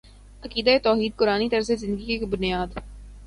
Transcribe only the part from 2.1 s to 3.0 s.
کی بنیاد